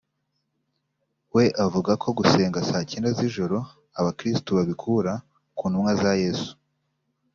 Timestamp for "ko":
2.01-2.07